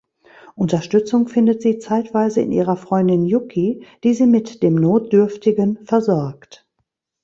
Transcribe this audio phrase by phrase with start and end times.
[0.55, 6.67] Unterstützung findet sie zeitweise in ihrer Freundin Yuki, die sie mit dem Notdürftigen versorgt.